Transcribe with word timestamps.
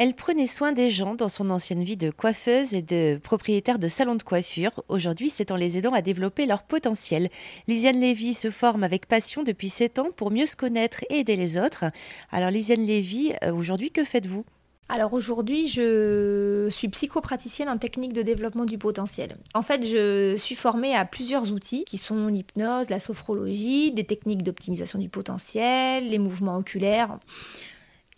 Elle 0.00 0.14
prenait 0.14 0.46
soin 0.46 0.70
des 0.70 0.92
gens 0.92 1.16
dans 1.16 1.28
son 1.28 1.50
ancienne 1.50 1.82
vie 1.82 1.96
de 1.96 2.12
coiffeuse 2.12 2.72
et 2.72 2.82
de 2.82 3.18
propriétaire 3.20 3.80
de 3.80 3.88
salon 3.88 4.14
de 4.14 4.22
coiffure. 4.22 4.84
Aujourd'hui, 4.86 5.28
c'est 5.28 5.50
en 5.50 5.56
les 5.56 5.76
aidant 5.76 5.92
à 5.92 6.02
développer 6.02 6.46
leur 6.46 6.62
potentiel. 6.62 7.30
Lisiane 7.66 7.98
Lévy 7.98 8.34
se 8.34 8.52
forme 8.52 8.84
avec 8.84 9.06
passion 9.06 9.42
depuis 9.42 9.68
7 9.68 9.98
ans 9.98 10.10
pour 10.14 10.30
mieux 10.30 10.46
se 10.46 10.54
connaître 10.54 11.02
et 11.10 11.18
aider 11.18 11.34
les 11.34 11.58
autres. 11.58 11.86
Alors 12.30 12.50
Lisiane 12.50 12.86
Lévy, 12.86 13.32
euh, 13.42 13.52
aujourd'hui, 13.52 13.90
que 13.90 14.04
faites-vous? 14.04 14.44
Alors 14.88 15.14
aujourd'hui, 15.14 15.66
je 15.66 16.68
suis 16.70 16.88
psychopraticienne 16.90 17.68
en 17.68 17.76
technique 17.76 18.12
de 18.12 18.22
développement 18.22 18.66
du 18.66 18.78
potentiel. 18.78 19.36
En 19.52 19.62
fait, 19.62 19.84
je 19.84 20.36
suis 20.36 20.54
formée 20.54 20.94
à 20.94 21.06
plusieurs 21.06 21.50
outils 21.50 21.84
qui 21.84 21.98
sont 21.98 22.28
l'hypnose, 22.28 22.88
la 22.88 23.00
sophrologie, 23.00 23.90
des 23.90 24.04
techniques 24.04 24.44
d'optimisation 24.44 25.00
du 25.00 25.08
potentiel, 25.08 26.08
les 26.08 26.18
mouvements 26.18 26.56
oculaires. 26.56 27.18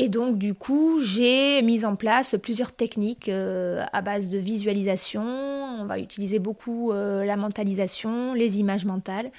Et 0.00 0.08
donc, 0.08 0.38
du 0.38 0.54
coup, 0.54 1.00
j'ai 1.02 1.60
mis 1.62 1.84
en 1.84 1.96
place 1.96 2.36
plusieurs 2.40 2.70
techniques 2.70 3.28
euh, 3.28 3.84
à 3.92 4.00
base 4.00 4.28
de 4.28 4.38
visualisation. 4.38 5.24
On 5.24 5.86
va 5.86 5.98
utiliser 5.98 6.38
beaucoup 6.38 6.92
euh, 6.92 7.24
la 7.24 7.36
mentalisation, 7.36 8.32
les 8.32 8.60
images 8.60 8.84
mentales 8.84 9.32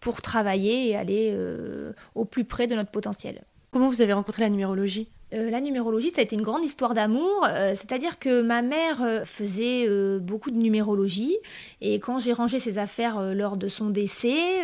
pour 0.00 0.22
travailler 0.22 0.88
et 0.88 0.96
aller 0.96 1.32
euh, 1.34 1.92
au 2.14 2.24
plus 2.24 2.44
près 2.44 2.66
de 2.66 2.74
notre 2.74 2.90
potentiel. 2.90 3.42
Comment 3.72 3.90
vous 3.90 4.00
avez 4.00 4.14
rencontré 4.14 4.40
la 4.40 4.48
numérologie? 4.48 5.10
Euh, 5.34 5.50
la 5.50 5.60
numérologie, 5.60 6.10
ça 6.10 6.20
a 6.20 6.24
été 6.24 6.36
une 6.36 6.42
grande 6.42 6.64
histoire 6.64 6.94
d'amour. 6.94 7.44
Euh, 7.48 7.74
c'est-à-dire 7.74 8.18
que 8.18 8.42
ma 8.42 8.62
mère 8.62 9.02
euh, 9.02 9.24
faisait 9.24 9.88
beaucoup 10.20 10.50
de 10.50 10.56
numérologie. 10.56 11.36
Et 11.80 11.98
quand 11.98 12.18
j'ai 12.18 12.32
rangé 12.32 12.58
ses 12.58 12.78
affaires 12.78 13.20
lors 13.34 13.56
de 13.56 13.68
son 13.68 13.90
décès, 13.90 14.62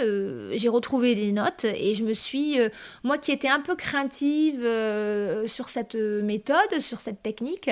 j'ai 0.52 0.68
retrouvé 0.68 1.14
des 1.14 1.32
notes. 1.32 1.64
Et 1.64 1.94
je 1.94 2.04
me 2.04 2.12
suis, 2.12 2.58
moi 3.02 3.18
qui 3.18 3.32
étais 3.32 3.48
un 3.48 3.60
peu 3.60 3.74
craintive 3.76 4.62
sur 5.46 5.68
cette 5.68 5.94
méthode, 5.94 6.80
sur 6.80 7.00
cette 7.00 7.22
technique, 7.22 7.70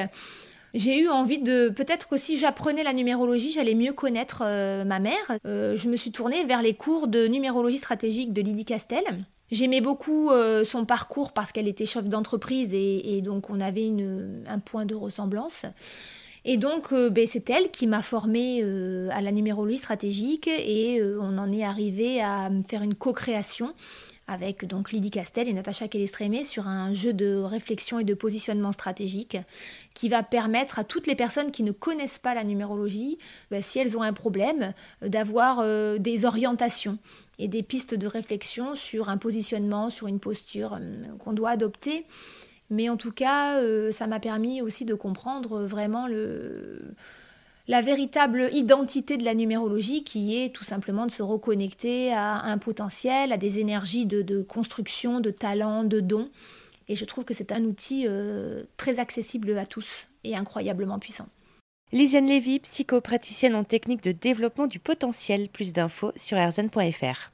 j'ai 0.74 1.00
eu 1.00 1.08
envie 1.08 1.38
de, 1.38 1.68
peut-être 1.68 2.08
que 2.08 2.16
si 2.16 2.38
j'apprenais 2.38 2.82
la 2.82 2.92
numérologie, 2.92 3.50
j'allais 3.50 3.74
mieux 3.74 3.92
connaître 3.92 4.42
ma 4.84 4.98
mère. 4.98 5.38
je 5.44 5.88
me 5.88 5.96
suis 5.96 6.12
tournée 6.12 6.44
vers 6.44 6.62
les 6.62 6.74
cours 6.74 7.08
de 7.08 7.26
numérologie 7.26 7.78
stratégique 7.78 8.32
de 8.32 8.42
Lydie 8.42 8.64
Castel. 8.64 9.04
J'aimais 9.50 9.80
beaucoup 9.80 10.30
euh, 10.30 10.62
son 10.62 10.84
parcours 10.84 11.32
parce 11.32 11.50
qu'elle 11.50 11.66
était 11.66 11.86
chef 11.86 12.04
d'entreprise 12.04 12.70
et, 12.72 13.20
donc 13.22 13.50
on 13.50 13.60
avait 13.60 13.90
un 14.46 14.58
point 14.60 14.86
de 14.86 14.94
ressemblance. 14.94 15.66
Et 16.44 16.56
donc 16.56 16.92
euh, 16.92 17.10
ben, 17.10 17.26
c'est 17.26 17.50
elle 17.50 17.70
qui 17.70 17.86
m'a 17.86 18.02
formée 18.02 18.60
euh, 18.62 19.08
à 19.12 19.20
la 19.20 19.32
numérologie 19.32 19.78
stratégique 19.78 20.48
et 20.48 21.02
on 21.20 21.36
en 21.36 21.52
est 21.52 21.64
arrivé 21.64 22.22
à 22.22 22.48
faire 22.68 22.82
une 22.82 22.94
co-création 22.94 23.74
avec 24.30 24.64
donc 24.64 24.92
Lydie 24.92 25.10
Castel 25.10 25.48
et 25.48 25.52
Natacha 25.52 25.88
Kelestrémé 25.88 26.44
sur 26.44 26.68
un 26.68 26.94
jeu 26.94 27.12
de 27.12 27.36
réflexion 27.36 27.98
et 27.98 28.04
de 28.04 28.14
positionnement 28.14 28.72
stratégique 28.72 29.36
qui 29.94 30.08
va 30.08 30.22
permettre 30.22 30.78
à 30.78 30.84
toutes 30.84 31.06
les 31.06 31.16
personnes 31.16 31.50
qui 31.50 31.62
ne 31.62 31.72
connaissent 31.72 32.18
pas 32.18 32.34
la 32.34 32.44
numérologie, 32.44 33.18
ben, 33.50 33.60
si 33.60 33.78
elles 33.78 33.98
ont 33.98 34.02
un 34.02 34.12
problème, 34.12 34.72
d'avoir 35.02 35.64
des 35.98 36.24
orientations 36.24 36.98
et 37.40 37.48
des 37.48 37.62
pistes 37.62 37.94
de 37.94 38.06
réflexion 38.06 38.74
sur 38.74 39.08
un 39.08 39.16
positionnement, 39.16 39.90
sur 39.90 40.06
une 40.06 40.20
posture 40.20 40.74
euh, 40.74 41.06
qu'on 41.18 41.32
doit 41.32 41.50
adopter. 41.50 42.04
Mais 42.68 42.88
en 42.88 42.96
tout 42.96 43.12
cas, 43.12 43.60
euh, 43.60 43.90
ça 43.90 44.06
m'a 44.06 44.20
permis 44.20 44.62
aussi 44.62 44.84
de 44.84 44.94
comprendre 44.94 45.62
vraiment 45.62 46.06
le, 46.06 46.94
la 47.70 47.82
véritable 47.82 48.50
identité 48.52 49.16
de 49.16 49.24
la 49.24 49.32
numérologie 49.32 50.02
qui 50.02 50.36
est 50.36 50.52
tout 50.52 50.64
simplement 50.64 51.06
de 51.06 51.12
se 51.12 51.22
reconnecter 51.22 52.12
à 52.12 52.42
un 52.42 52.58
potentiel, 52.58 53.30
à 53.30 53.36
des 53.36 53.60
énergies 53.60 54.06
de, 54.06 54.42
construction, 54.42 55.20
de 55.20 55.30
talent, 55.30 55.84
de 55.84 56.00
dons. 56.00 56.30
Et 56.88 56.96
je 56.96 57.04
trouve 57.04 57.24
que 57.24 57.32
c'est 57.32 57.52
un 57.52 57.62
outil 57.62 58.06
euh, 58.08 58.64
très 58.76 58.98
accessible 58.98 59.56
à 59.56 59.66
tous 59.66 60.08
et 60.24 60.34
incroyablement 60.34 60.98
puissant. 60.98 61.28
Lisiane 61.92 62.26
Lévy, 62.26 62.58
psychopraticienne 62.58 63.54
en 63.54 63.62
technique 63.62 64.02
de 64.02 64.10
développement 64.10 64.66
du 64.66 64.80
potentiel. 64.80 65.48
Plus 65.48 65.72
d'infos 65.72 66.10
sur 66.16 66.38
rzn.fr. 66.38 67.30